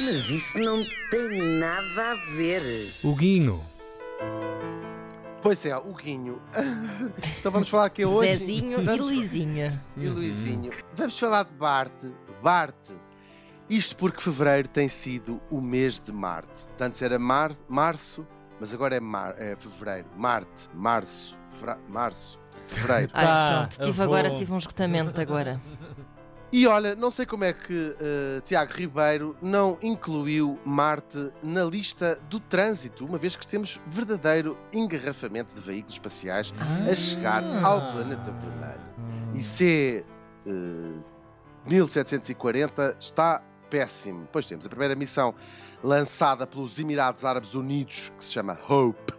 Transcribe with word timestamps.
Mas 0.00 0.28
isso 0.30 0.58
não 0.58 0.84
tem 1.10 1.38
nada 1.58 2.12
a 2.12 2.14
ver. 2.36 2.62
O 3.04 3.14
Guinho. 3.14 3.62
Pois 5.42 5.64
é, 5.66 5.76
o 5.76 5.92
Guinho. 5.94 6.40
então 7.38 7.50
vamos 7.52 7.68
falar 7.68 7.86
aqui 7.86 8.04
hoje. 8.04 8.36
Zezinho 8.36 8.80
e 8.80 8.84
Vamos- 8.84 9.00
Luizinha. 9.04 9.82
E 9.96 10.06
Luizinho. 10.08 10.72
Vamos 10.94 11.18
falar 11.18 11.44
de 11.44 11.52
Bart. 11.52 11.92
Bart. 12.42 12.74
Isto 13.68 13.96
porque 13.96 14.20
fevereiro 14.20 14.68
tem 14.68 14.88
sido 14.88 15.40
o 15.50 15.60
mês 15.60 15.98
de 16.00 16.12
Marte. 16.12 16.62
Antes 16.80 17.00
era 17.00 17.18
mar, 17.18 17.52
março, 17.68 18.26
mas 18.60 18.74
agora 18.74 18.96
é, 18.96 19.00
mar, 19.00 19.34
é 19.38 19.56
fevereiro. 19.56 20.08
Marte, 20.16 20.68
março, 20.74 21.36
fra- 21.60 21.78
março, 21.88 22.38
fevereiro. 22.66 23.10
Ai, 23.14 23.24
Tá, 23.24 23.56
pronto, 23.68 23.84
tive 23.86 24.02
agora, 24.02 24.34
tive 24.36 24.52
um 24.52 24.58
esgotamento 24.58 25.20
agora. 25.20 25.60
E 26.52 26.66
olha, 26.66 26.94
não 26.94 27.10
sei 27.10 27.24
como 27.24 27.44
é 27.44 27.52
que 27.54 27.96
eh, 27.98 28.40
Tiago 28.44 28.72
Ribeiro 28.74 29.34
não 29.40 29.78
incluiu 29.82 30.58
Marte 30.66 31.30
na 31.42 31.64
lista 31.64 32.20
do 32.28 32.38
trânsito, 32.38 33.06
uma 33.06 33.16
vez 33.16 33.34
que 33.34 33.46
temos 33.46 33.80
verdadeiro 33.86 34.58
engarrafamento 34.70 35.54
de 35.54 35.60
veículos 35.62 35.94
espaciais 35.94 36.52
a 36.90 36.94
chegar 36.94 37.42
Ah. 37.42 37.66
ao 37.66 37.92
planeta 37.92 38.30
vermelho. 38.32 38.92
E 39.34 39.42
C 39.42 40.04
eh, 40.46 40.50
1740 41.66 42.96
está 43.00 43.42
péssimo. 43.70 44.28
Pois 44.30 44.46
temos 44.46 44.66
a 44.66 44.68
primeira 44.68 44.94
missão 44.94 45.34
lançada 45.82 46.46
pelos 46.46 46.78
Emirados 46.78 47.24
Árabes 47.24 47.54
Unidos, 47.54 48.12
que 48.18 48.24
se 48.24 48.30
chama 48.32 48.58
Hope. 48.68 49.14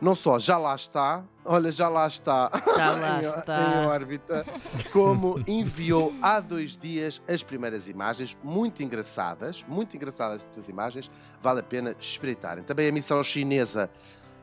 Não 0.00 0.14
só 0.14 0.38
já 0.38 0.58
lá 0.58 0.74
está, 0.74 1.24
olha, 1.44 1.72
já 1.72 1.88
lá 1.88 2.06
está, 2.06 2.50
Já 2.76 2.90
lá 2.96 3.16
em- 3.18 3.20
está. 3.20 3.82
em 3.82 3.86
órbita, 3.86 4.44
como 4.92 5.42
enviou 5.46 6.12
há 6.20 6.38
dois 6.40 6.76
dias 6.76 7.22
as 7.28 7.42
primeiras 7.42 7.88
imagens, 7.88 8.36
muito 8.44 8.82
engraçadas, 8.82 9.64
muito 9.66 9.96
engraçadas 9.96 10.44
estas 10.44 10.68
imagens, 10.68 11.10
vale 11.40 11.60
a 11.60 11.62
pena 11.62 11.96
espreitarem. 11.98 12.62
Também 12.62 12.88
a 12.88 12.92
missão 12.92 13.22
chinesa, 13.22 13.90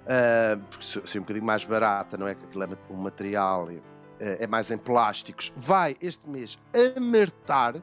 ah, 0.07 0.57
porque 0.71 0.83
se 0.85 1.17
é 1.17 1.19
um 1.19 1.23
bocadinho 1.23 1.45
mais 1.45 1.63
barata, 1.63 2.17
não 2.17 2.27
é 2.27 2.33
que 2.33 2.43
aquilo 2.45 2.63
é 2.63 2.67
um 2.89 2.97
material, 2.97 3.69
eh, 4.19 4.37
é 4.39 4.47
mais 4.47 4.71
em 4.71 4.77
plásticos, 4.77 5.53
vai 5.55 5.95
este 6.01 6.27
mês 6.27 6.57
amartar, 6.97 7.75
A 7.77 7.81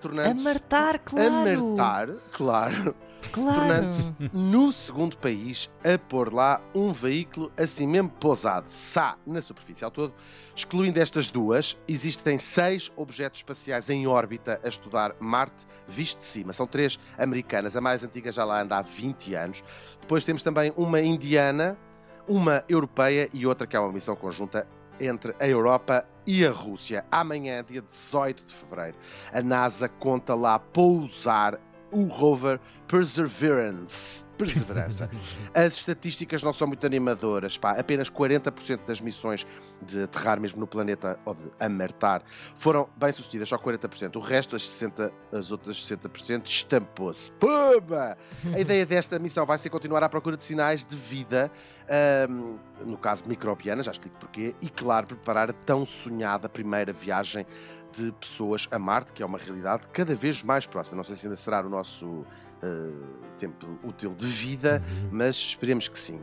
tornando-se 0.00 0.44
martar, 0.44 0.98
claro. 0.98 1.28
amartar, 1.28 2.08
claro, 2.32 2.94
Claro. 3.32 3.58
tornando-se 3.60 4.14
no 4.32 4.72
segundo 4.72 5.16
país 5.16 5.70
a 5.84 5.98
pôr 5.98 6.32
lá 6.32 6.60
um 6.74 6.90
veículo 6.90 7.52
assim 7.56 7.86
mesmo 7.86 8.08
pousado, 8.08 8.66
SA, 8.68 9.16
na 9.26 9.40
superfície 9.40 9.84
ao 9.84 9.90
todo. 9.90 10.14
Excluindo 10.56 10.98
estas 10.98 11.28
duas, 11.28 11.76
existem 11.86 12.38
seis 12.38 12.90
objetos 12.96 13.40
espaciais 13.40 13.88
em 13.90 14.06
órbita 14.06 14.58
a 14.64 14.68
estudar 14.68 15.14
Marte 15.20 15.66
visto 15.86 16.20
de 16.20 16.26
cima. 16.26 16.52
São 16.52 16.66
três 16.66 16.98
americanas, 17.18 17.76
a 17.76 17.80
mais 17.80 18.02
antiga 18.02 18.32
já 18.32 18.44
lá 18.44 18.62
anda 18.62 18.78
há 18.78 18.82
20 18.82 19.34
anos. 19.34 19.62
Depois 20.00 20.24
temos 20.24 20.42
também 20.42 20.72
uma 20.76 21.00
indiana, 21.00 21.76
uma 22.26 22.64
europeia 22.68 23.28
e 23.32 23.46
outra 23.46 23.66
que 23.66 23.76
é 23.76 23.80
uma 23.80 23.92
missão 23.92 24.16
conjunta 24.16 24.66
entre 24.98 25.34
a 25.38 25.46
Europa 25.46 26.06
e 26.30 26.46
a 26.46 26.52
Rússia. 26.52 27.04
Amanhã, 27.10 27.64
dia 27.64 27.82
18 27.82 28.44
de 28.44 28.52
fevereiro, 28.54 28.96
a 29.32 29.42
NASA 29.42 29.88
conta 29.88 30.32
lá 30.32 30.60
pousar 30.60 31.60
o 31.90 32.04
rover 32.04 32.60
Perseverance. 32.86 34.24
Perseverança. 34.44 35.10
As 35.54 35.74
estatísticas 35.74 36.42
não 36.42 36.52
são 36.52 36.66
muito 36.66 36.84
animadoras, 36.86 37.56
pá. 37.58 37.72
Apenas 37.72 38.10
40% 38.10 38.80
das 38.86 39.00
missões 39.00 39.46
de 39.82 40.02
aterrar 40.02 40.40
mesmo 40.40 40.60
no 40.60 40.66
planeta 40.66 41.18
ou 41.24 41.34
de 41.34 41.50
amartar 41.58 42.22
foram 42.54 42.88
bem 42.96 43.12
sucedidas, 43.12 43.48
só 43.48 43.58
40%. 43.58 44.16
O 44.16 44.20
resto, 44.20 44.56
as, 44.56 44.68
60, 44.68 45.12
as 45.32 45.50
outras 45.50 45.76
60%, 45.76 46.46
estampou-se. 46.46 47.30
Pumba! 47.32 48.16
A 48.54 48.60
ideia 48.60 48.86
desta 48.86 49.18
missão 49.18 49.44
vai 49.46 49.58
ser 49.58 49.70
continuar 49.70 50.02
à 50.02 50.08
procura 50.08 50.36
de 50.36 50.44
sinais 50.44 50.84
de 50.84 50.96
vida, 50.96 51.50
ahm, 51.88 52.56
no 52.84 52.96
caso 52.96 53.24
microbiana, 53.26 53.82
já 53.82 53.90
explico 53.90 54.18
porquê, 54.18 54.54
e 54.60 54.68
claro, 54.68 55.06
preparar 55.06 55.50
a 55.50 55.52
tão 55.52 55.84
sonhada 55.84 56.48
primeira 56.48 56.92
viagem 56.92 57.46
de 57.92 58.12
pessoas 58.12 58.68
a 58.70 58.78
Marte, 58.78 59.12
que 59.12 59.22
é 59.22 59.26
uma 59.26 59.38
realidade 59.38 59.86
cada 59.92 60.14
vez 60.14 60.42
mais 60.42 60.66
próxima. 60.66 60.96
Não 60.96 61.04
sei 61.04 61.16
se 61.16 61.26
ainda 61.26 61.36
será 61.36 61.60
o 61.64 61.68
nosso 61.68 62.24
eh, 62.62 62.90
tempo 63.38 63.66
útil 63.82 64.10
de 64.10 64.26
vida, 64.26 64.82
mas 65.10 65.36
esperemos 65.36 65.88
que 65.88 65.98
sim. 65.98 66.20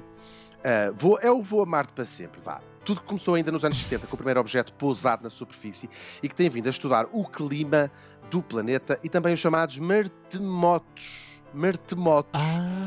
Ah, 0.64 0.92
vou, 0.98 1.18
é 1.22 1.32
o 1.32 1.42
voo 1.42 1.62
a 1.62 1.66
Marte 1.66 1.94
para 1.94 2.06
sempre, 2.06 2.42
vá. 2.44 2.60
Tudo 2.84 3.02
começou 3.02 3.36
ainda 3.36 3.52
nos 3.52 3.66
anos 3.66 3.78
70 3.78 4.08
com 4.08 4.14
o 4.14 4.18
primeiro 4.18 4.40
objeto 4.40 4.74
pousado 4.74 5.24
na 5.24 5.30
superfície 5.30 5.90
e 6.24 6.30
que 6.30 6.36
tem 6.36 6.50
vindo 6.50 6.68
a 6.68 6.70
estudar 6.70 7.06
o 7.12 7.26
clima 7.26 7.92
do 8.30 8.42
planeta 8.42 9.00
e 9.04 9.10
também 9.10 9.34
os 9.34 9.40
chamados 9.40 9.78
martemotos. 9.78 11.42
Martemotos. 11.54 12.40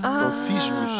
Ah, 0.02 0.20
São 0.20 0.30
sismos. 0.30 0.90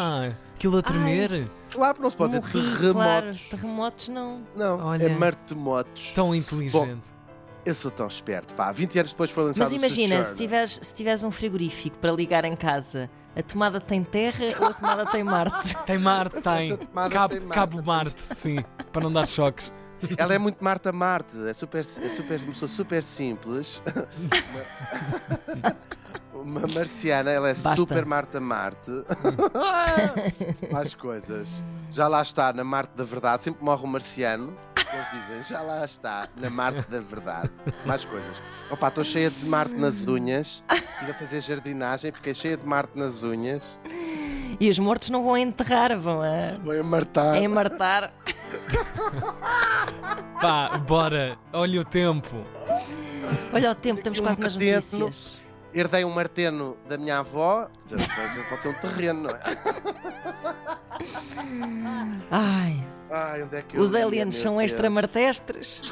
Aquilo 0.55 0.77
a 0.77 0.81
tremer. 0.81 1.47
Claro, 1.71 2.01
não 2.01 2.09
se 2.09 2.17
pode 2.17 2.35
Morri, 2.35 2.51
dizer 2.51 2.91
claro. 2.93 3.21
terremotos. 3.21 3.49
Terremotos 3.49 4.07
não. 4.09 4.41
Não, 4.55 4.79
Olha. 4.85 5.03
é 5.05 5.09
martemotos. 5.09 6.11
Tão 6.13 6.35
inteligente. 6.35 7.01
Eu 7.65 7.75
sou 7.75 7.91
tão 7.91 8.07
esperto, 8.07 8.53
pá. 8.55 8.71
20 8.71 8.97
anos 8.99 9.11
depois 9.11 9.29
foi 9.29 9.43
lançado 9.43 9.63
Mas 9.63 9.71
o 9.71 9.75
imagina, 9.75 10.23
se 10.23 10.35
tiveres, 10.35 10.79
se 10.81 10.93
tiveres 10.93 11.23
um 11.23 11.29
frigorífico 11.29 11.97
para 11.99 12.11
ligar 12.11 12.43
em 12.43 12.55
casa, 12.55 13.09
a 13.35 13.43
tomada 13.43 13.79
tem 13.79 14.03
terra 14.03 14.45
ou 14.59 14.67
a 14.67 14.73
tomada 14.73 15.05
tem 15.05 15.23
Marte? 15.23 15.77
Tem 15.85 15.97
Marte, 15.99 16.41
tem. 16.41 16.77
Cabo, 17.11 17.29
tem 17.29 17.39
Marte. 17.39 17.53
Cabo 17.53 17.83
Marte, 17.83 18.21
sim. 18.35 18.57
Para 18.91 19.03
não 19.03 19.13
dar 19.13 19.27
choques. 19.27 19.71
Ela 20.17 20.33
é 20.33 20.39
muito 20.39 20.63
Marta 20.63 20.91
Marte, 20.91 21.37
é 21.47 21.53
super, 21.53 21.81
é 21.81 21.83
super, 22.09 22.39
uma 22.39 22.47
pessoa 22.47 22.67
super 22.69 23.03
simples. 23.03 23.81
Uma, 26.33 26.61
uma 26.61 26.67
marciana, 26.73 27.29
ela 27.29 27.49
é 27.49 27.53
Basta. 27.53 27.75
super 27.75 28.03
Marta 28.05 28.41
Marte. 28.41 28.89
Mais 30.71 30.95
coisas. 30.95 31.47
Já 31.91 32.07
lá 32.07 32.21
está, 32.21 32.51
na 32.53 32.63
Marte 32.63 32.93
da 32.95 33.03
Verdade. 33.03 33.43
Sempre 33.43 33.63
morre 33.63 33.83
um 33.83 33.87
marciano. 33.87 34.57
Eles 34.93 35.07
dizem, 35.11 35.43
já 35.43 35.61
lá 35.61 35.85
está, 35.85 36.27
na 36.35 36.49
Marte 36.49 36.89
da 36.89 36.99
Verdade. 36.99 37.49
Mais 37.85 38.03
coisas. 38.03 38.41
Opa, 38.69 38.87
estou 38.89 39.03
cheia 39.03 39.29
de 39.29 39.45
Marte 39.45 39.73
nas 39.75 40.05
unhas. 40.07 40.63
Estive 40.71 41.11
a 41.11 41.13
fazer 41.13 41.41
jardinagem, 41.41 42.11
fiquei 42.11 42.33
cheia 42.33 42.57
de 42.57 42.65
Marte 42.65 42.91
nas 42.97 43.23
unhas. 43.23 43.79
E 44.59 44.69
os 44.69 44.77
mortos 44.79 45.09
não 45.09 45.23
vão 45.23 45.37
enterrar, 45.37 45.97
vão 45.97 46.21
a, 46.21 46.57
Vou 46.63 46.77
amartar. 46.77 47.35
a 47.35 47.39
enmartar. 47.39 48.13
Pá, 50.41 50.77
bora. 50.77 51.37
Olha 51.53 51.81
o 51.81 51.85
tempo. 51.85 52.43
Olha 53.53 53.71
o 53.71 53.75
tempo, 53.75 53.99
estamos 53.99 54.19
um 54.19 54.23
quase 54.23 54.39
nas 54.39 54.55
notícias. 54.55 55.39
Herdei 55.73 56.03
um 56.03 56.09
marteno 56.09 56.75
da 56.87 56.97
minha 56.97 57.19
avó. 57.19 57.69
Já 57.87 57.95
pode- 57.95 58.43
Pode 58.49 58.61
ser 58.61 58.67
um 58.67 58.73
terreno, 58.73 59.21
não 59.23 59.29
é? 59.29 59.41
Ai, 62.29 62.85
Ai, 63.13 63.43
onde 63.43 63.57
é 63.57 63.61
que 63.61 63.77
os 63.77 63.93
aliens 63.93 64.37
são 64.37 64.61
extramartestres. 64.61 65.91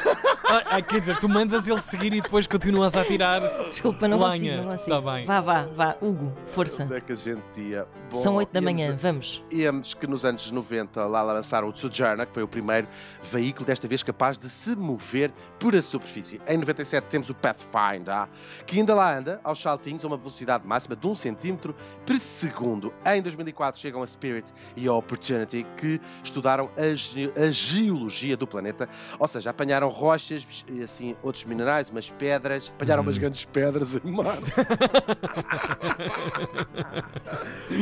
Ah, 0.51 0.63
ah, 0.77 0.81
quer 0.81 0.99
dizer, 1.01 1.17
tu 1.17 1.27
mandas 1.27 1.67
ele 1.67 1.81
seguir 1.81 2.13
e 2.13 2.21
depois 2.21 2.47
continuas 2.47 2.95
a 2.95 3.03
tirar. 3.03 3.41
Desculpa, 3.69 4.07
não 4.07 4.17
Lenha. 4.17 4.31
consigo, 4.31 4.55
não 4.63 4.71
consigo. 4.71 5.01
Tá 5.01 5.11
bem. 5.13 5.25
Vá, 5.25 5.41
vá, 5.41 5.63
vá. 5.71 5.95
Hugo, 6.01 6.33
força. 6.47 6.83
Onde 6.85 6.95
é 6.95 7.01
que 7.01 7.11
a 7.11 7.15
gente 7.15 7.41
ia? 7.59 7.85
Bom, 8.09 8.15
São 8.15 8.35
8 8.35 8.51
da 8.51 8.59
íamos 8.59 8.73
manhã, 8.73 8.93
a- 8.93 8.95
vamos. 8.95 9.43
Íamos 9.51 9.93
que 9.93 10.07
nos 10.07 10.25
anos 10.25 10.49
90 10.49 11.05
lá 11.05 11.21
lançaram 11.21 11.67
o 11.69 11.75
Sojourner, 11.75 12.25
que 12.25 12.33
foi 12.33 12.41
o 12.41 12.47
primeiro 12.47 12.87
veículo, 13.31 13.65
desta 13.65 13.87
vez 13.87 14.01
capaz 14.01 14.37
de 14.37 14.49
se 14.49 14.75
mover 14.75 15.31
por 15.59 15.75
a 15.75 15.81
superfície. 15.81 16.41
Em 16.47 16.57
97 16.57 17.03
temos 17.05 17.29
o 17.29 17.35
Pathfinder, 17.35 18.27
que 18.65 18.79
ainda 18.79 18.95
lá 18.95 19.15
anda, 19.15 19.39
aos 19.43 19.61
saltinhos, 19.61 20.03
a 20.03 20.07
uma 20.07 20.17
velocidade 20.17 20.65
máxima 20.65 20.95
de 20.95 21.05
1 21.05 21.15
cm 21.15 21.73
por 22.05 22.17
segundo. 22.17 22.91
Em 23.05 23.21
2004 23.21 23.79
chegam 23.79 24.01
a 24.01 24.07
Spirit 24.07 24.51
e 24.75 24.87
a 24.87 24.93
Opportunity, 24.93 25.63
que 25.77 26.01
estudaram 26.23 26.71
a, 26.75 26.95
ge- 27.11 27.31
a 27.35 27.49
geologia 27.51 28.35
do 28.37 28.45
planeta, 28.47 28.87
ou 29.17 29.27
seja, 29.27 29.49
apanharam 29.49 29.89
rochas 29.89 30.65
e 30.67 30.81
assim 30.81 31.15
outros 31.23 31.45
minerais, 31.45 31.89
umas 31.89 32.09
pedras, 32.09 32.71
apanharam 32.75 33.03
umas 33.03 33.17
Hum. 33.17 33.21
grandes 33.21 33.45
pedras 33.45 33.95
em 34.03 34.11
mar. 34.11 34.37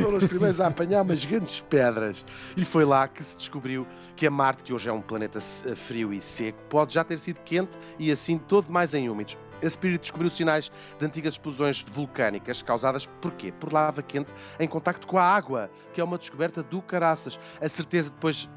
Foram 0.04 0.18
os 0.18 0.26
primeiros 0.26 0.60
a 0.62 0.68
apanhar 0.68 1.02
umas 1.02 1.24
grandes 1.26 1.60
pedras. 1.62 2.26
E 2.56 2.64
foi 2.66 2.86
lá 2.86 3.08
que 3.08 3.24
se 3.24 3.36
descobriu 3.38 3.86
que 4.16 4.28
a 4.28 4.32
Marte, 4.32 4.64
que 4.64 4.74
hoje 4.74 4.90
é 4.90 4.94
um 4.94 5.02
planeta 5.02 5.40
se- 5.40 5.76
frio 5.76 6.14
e 6.14 6.22
seco, 6.22 6.60
pode 6.70 6.94
já 6.94 7.04
ter 7.04 7.20
sido 7.20 7.40
quente 7.42 7.78
e 8.00 8.12
assim 8.12 8.38
todo 8.38 8.72
mais 8.72 8.94
em 8.94 9.10
úmidos. 9.10 9.38
A 9.64 9.68
Spirit 9.70 10.00
descobriu 10.02 10.30
sinais 10.30 10.72
de 11.00 11.06
antigas 11.06 11.34
explosões 11.34 11.84
vulcânicas 11.92 12.62
causadas 12.62 13.08
por 13.20 13.32
quê? 13.32 13.52
Por 13.52 13.74
lava 13.74 14.04
quente 14.04 14.32
em 14.60 14.68
contacto 14.68 15.08
com 15.08 15.18
a 15.18 15.24
água, 15.24 15.72
que 15.94 16.00
é 16.00 16.04
uma 16.04 16.18
descoberta 16.18 16.62
do 16.62 16.80
caraças. 16.80 17.40
A 17.60 17.68
certeza 17.68 18.12
depois 18.12 18.48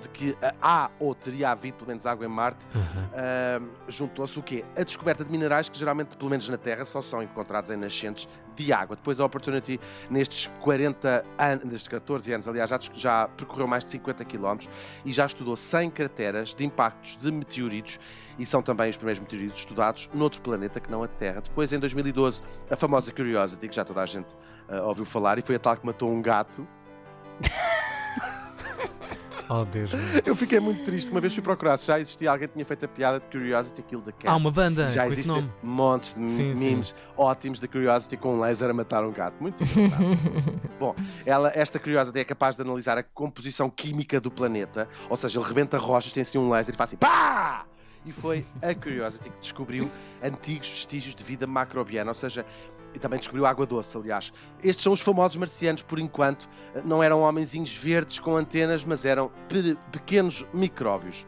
de 0.00 0.08
que 0.10 0.36
há 0.60 0.90
ou 0.98 1.14
teria 1.14 1.50
havido 1.50 1.78
pelo 1.78 1.88
menos 1.88 2.06
água 2.06 2.26
em 2.26 2.28
Marte, 2.28 2.66
uh, 2.66 3.68
juntou-se 3.88 4.38
o 4.38 4.42
quê? 4.42 4.64
A 4.76 4.82
descoberta 4.82 5.24
de 5.24 5.30
minerais 5.30 5.68
que 5.68 5.78
geralmente, 5.78 6.16
pelo 6.16 6.30
menos 6.30 6.48
na 6.48 6.56
Terra, 6.56 6.84
só 6.84 7.00
são 7.02 7.22
encontrados 7.22 7.70
em 7.70 7.76
nascentes 7.76 8.28
de 8.54 8.72
água. 8.72 8.96
Depois 8.96 9.18
a 9.20 9.24
Opportunity, 9.24 9.80
nestes 10.08 10.50
40 10.60 11.24
anos, 11.38 11.64
nestes 11.64 11.88
14 11.88 12.32
anos, 12.32 12.48
aliás, 12.48 12.68
já, 12.68 12.78
já 12.92 13.28
percorreu 13.28 13.66
mais 13.66 13.84
de 13.84 13.90
50 13.90 14.24
km 14.24 14.58
e 15.04 15.12
já 15.12 15.26
estudou 15.26 15.56
100 15.56 15.90
crateras 15.90 16.54
de 16.54 16.64
impactos 16.64 17.16
de 17.16 17.30
meteoritos 17.30 17.98
e 18.38 18.46
são 18.46 18.62
também 18.62 18.90
os 18.90 18.96
primeiros 18.96 19.20
meteoritos 19.20 19.60
estudados 19.60 20.10
noutro 20.14 20.40
planeta 20.40 20.80
que 20.80 20.90
não 20.90 21.02
a 21.02 21.08
Terra. 21.08 21.40
Depois, 21.40 21.72
em 21.72 21.78
2012, 21.78 22.42
a 22.70 22.76
famosa 22.76 23.12
Curiosity, 23.12 23.68
que 23.68 23.76
já 23.76 23.84
toda 23.84 24.02
a 24.02 24.06
gente 24.06 24.34
uh, 24.68 24.86
ouviu 24.86 25.04
falar, 25.04 25.38
e 25.38 25.42
foi 25.42 25.56
a 25.56 25.58
tal 25.58 25.76
que 25.76 25.86
matou 25.86 26.10
um 26.10 26.20
gato. 26.20 26.66
Oh, 29.52 29.64
Deus 29.64 29.90
Eu 30.24 30.36
fiquei 30.36 30.60
muito 30.60 30.84
triste. 30.84 31.10
Uma 31.10 31.20
vez 31.20 31.34
fui 31.34 31.42
procurar 31.42 31.76
se 31.76 31.86
já 31.86 31.98
existia 31.98 32.30
alguém 32.30 32.46
que 32.46 32.54
tinha 32.54 32.64
feito 32.64 32.84
a 32.84 32.88
piada 32.88 33.18
de 33.18 33.26
Curiosity 33.26 33.82
Kill 33.82 34.00
the 34.00 34.12
Cat. 34.12 34.28
Há 34.28 34.36
uma 34.36 34.50
banda 34.50 34.88
já 34.88 35.04
com 35.04 35.12
existem 35.12 35.34
esse 35.34 35.42
nome. 35.42 35.52
montes 35.62 36.14
de 36.14 36.30
Sim, 36.30 36.54
memes 36.54 36.88
sim. 36.88 36.94
ótimos 37.16 37.58
da 37.58 37.66
Curiosity 37.66 38.16
com 38.16 38.36
um 38.36 38.40
laser 38.40 38.70
a 38.70 38.72
matar 38.72 39.04
um 39.04 39.10
gato. 39.10 39.34
Muito 39.40 39.62
engraçado. 39.64 40.04
Bom, 40.78 40.94
ela, 41.26 41.50
esta 41.54 41.80
Curiosity 41.80 42.20
é 42.20 42.24
capaz 42.24 42.54
de 42.54 42.62
analisar 42.62 42.96
a 42.96 43.02
composição 43.02 43.68
química 43.68 44.20
do 44.20 44.30
planeta, 44.30 44.88
ou 45.08 45.16
seja, 45.16 45.40
ele 45.40 45.48
rebenta 45.48 45.76
rochas, 45.78 46.12
tem 46.12 46.22
assim 46.22 46.38
um 46.38 46.48
laser 46.48 46.72
e 46.74 46.78
faz 46.78 46.90
assim 46.90 46.96
pá! 46.96 47.64
E 48.06 48.12
foi 48.12 48.46
a 48.62 48.74
Curiosity 48.74 49.28
que 49.28 49.40
descobriu 49.40 49.90
antigos 50.22 50.70
vestígios 50.70 51.14
de 51.14 51.22
vida 51.22 51.46
macrobiana, 51.46 52.12
ou 52.12 52.14
seja, 52.14 52.46
e 52.94 52.98
também 52.98 53.18
descobriu 53.18 53.46
água 53.46 53.66
doce, 53.66 53.96
aliás. 53.96 54.32
Estes 54.62 54.82
são 54.82 54.92
os 54.92 55.00
famosos 55.00 55.36
marcianos, 55.36 55.82
por 55.82 55.98
enquanto, 55.98 56.48
não 56.84 57.02
eram 57.02 57.22
homenzinhos 57.22 57.74
verdes 57.74 58.18
com 58.18 58.36
antenas, 58.36 58.84
mas 58.84 59.04
eram 59.04 59.30
pe 59.48 59.76
pequenos 59.92 60.44
micróbios. 60.52 61.26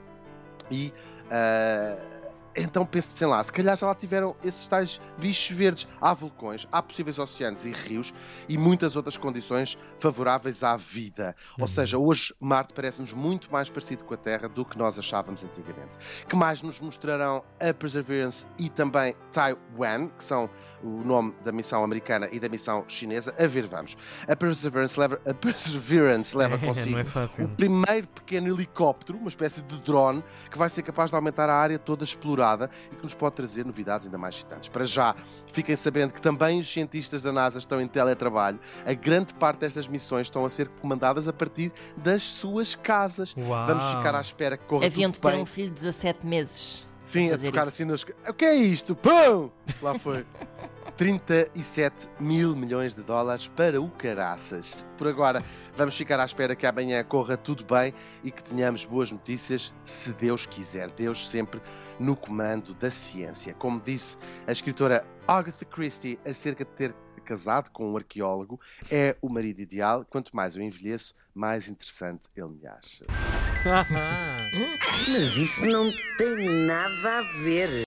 E 0.71 0.93
uh, 1.27 2.22
então 2.55 2.85
pensem 2.85 3.27
lá, 3.27 3.43
se 3.43 3.53
calhar 3.53 3.77
já 3.77 3.87
lá 3.87 3.95
tiveram 3.95 4.37
esses 4.45 4.69
tais 4.69 5.01
bichos 5.19 5.57
verdes. 5.57 5.89
Há 6.01 6.13
vulcões, 6.13 6.67
há 6.71 6.83
possíveis 6.83 7.19
oceanos 7.19 7.65
e 7.65 7.73
rios 7.73 8.13
e 8.49 8.59
muitas 8.59 8.95
outras 8.95 9.17
condições 9.17 9.79
favoráveis 9.99 10.63
à 10.63 10.77
vida. 10.77 11.35
Ou 11.59 11.67
seja, 11.67 11.99
hoje 11.99 12.35
Marte 12.39 12.75
parece-nos 12.75 13.13
muito 13.13 13.51
mais 13.51 13.71
parecido 13.71 14.05
com 14.05 14.15
a 14.15 14.17
Terra 14.17 14.49
do 14.49 14.65
que 14.65 14.77
nós 14.77 14.99
achávamos 14.99 15.43
antigamente. 15.43 15.97
Que 16.29 16.37
mais 16.37 16.61
nos 16.63 16.81
mostrarão 16.81 17.43
a 17.59 17.73
Perseverance 17.73 18.47
e 18.59 18.69
também 18.69 19.15
Taiwan, 19.33 20.09
que 20.09 20.25
são 20.25 20.51
o 20.83 21.03
nome 21.05 21.35
da 21.45 21.53
missão 21.53 21.83
americana 21.85 22.29
e 22.33 22.39
da 22.39 22.49
missão 22.49 22.85
chinesa. 22.87 23.35
A 23.39 23.47
ver, 23.47 23.67
vamos. 23.67 23.97
A 24.29 24.37
Perseverance 24.37 24.99
leva, 24.99 25.21
a 25.27 25.33
Perseverance 25.33 26.37
leva 26.37 26.59
consigo 26.59 26.91
não 26.93 26.99
é 26.99 27.05
fácil. 27.05 27.45
o 27.47 27.49
primeiro 27.49 28.09
pequeno 28.09 28.49
helicóptero, 28.49 29.17
uma 29.17 29.29
espécie 29.29 29.63
de 29.63 29.81
drone, 29.81 30.23
que 30.51 30.59
vai 30.59 30.69
ser 30.69 30.83
capaz 30.83 31.11
de 31.11 31.17
aumentar 31.17 31.49
a 31.49 31.55
área 31.55 31.79
toda 31.79 32.05
explorada 32.05 32.42
e 32.93 32.97
que 32.97 33.05
nos 33.05 33.15
pode 33.15 33.37
trazer 33.37 33.65
novidades 33.65 34.07
ainda 34.07 34.19
mais 34.19 34.35
excitantes. 34.35 34.69
Para 34.69 34.85
já, 34.85 35.15
fiquem 35.53 35.77
sabendo 35.77 36.13
que 36.13 36.21
também 36.21 36.61
os 36.61 36.71
cientistas 36.71 37.23
da 37.23 37.33
NASA 37.33 37.59
estão 37.59 37.81
em 37.81 37.87
teletrabalho. 37.87 38.59
A 38.85 38.93
grande 38.93 39.33
parte 39.35 39.61
destas 39.61 39.87
missões 39.87 40.27
estão 40.27 40.45
a 40.45 40.49
ser 40.49 40.69
comandadas 40.81 41.29
a 41.29 41.33
partir 41.33 41.73
das 41.97 42.23
suas 42.23 42.75
casas. 42.75 43.35
Uau. 43.37 43.67
Vamos 43.67 43.85
ficar 43.85 44.15
à 44.15 44.21
espera 44.21 44.57
que 44.57 44.65
corra 44.65 44.87
Haviam 44.87 45.11
de 45.11 45.21
ter 45.21 45.35
um 45.35 45.47
filho 45.47 45.69
de 45.69 45.75
17 45.75 46.27
meses. 46.27 46.87
Sim, 47.05 47.31
a 47.31 47.39
tocar 47.39 47.63
isso. 47.63 47.69
assim 47.69 47.85
nos. 47.85 48.03
O 48.29 48.33
que 48.33 48.45
é 48.45 48.55
isto? 48.55 48.95
Pum! 48.95 49.51
Lá 49.81 49.99
foi. 49.99 50.25
37 51.03 52.11
mil 52.21 52.55
milhões 52.55 52.95
de 52.95 53.03
dólares 53.03 53.49
para 53.49 53.83
o 53.83 53.91
caraças. 53.91 54.87
Por 54.97 55.09
agora, 55.09 55.43
vamos 55.75 55.97
ficar 55.97 56.21
à 56.21 56.25
espera 56.25 56.55
que 56.55 56.65
amanhã 56.65 57.03
corra 57.03 57.37
tudo 57.37 57.65
bem 57.65 57.93
e 58.23 58.31
que 58.31 58.41
tenhamos 58.41 58.85
boas 58.85 59.11
notícias, 59.11 59.75
se 59.83 60.13
Deus 60.13 60.47
quiser. 60.47 60.93
Deus 60.93 61.29
sempre 61.29 61.61
no 61.99 62.15
comando 62.15 62.73
da 62.73 62.89
ciência. 62.89 63.53
Como 63.55 63.81
disse 63.81 64.17
a 64.47 64.53
escritora 64.53 65.05
Agatha 65.27 65.65
Christie 65.65 66.21
acerca 66.25 66.65
de 66.65 66.71
ter 66.71 66.95
casado 67.25 67.71
com 67.71 67.91
um 67.91 67.97
arqueólogo, 67.97 68.61
é 68.89 69.17
o 69.21 69.29
marido 69.29 69.61
ideal. 69.61 70.07
Quanto 70.09 70.37
mais 70.37 70.55
eu 70.55 70.63
envelheço, 70.63 71.17
mais 71.35 71.67
interessante 71.67 72.29
ele 72.37 72.47
me 72.47 72.67
acha. 72.69 73.05
Mas 75.09 75.37
isso 75.37 75.65
não 75.67 75.93
tem 76.17 76.49
nada 76.65 77.19
a 77.19 77.23
ver. 77.43 77.69